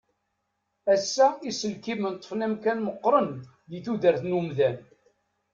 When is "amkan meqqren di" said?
2.45-3.79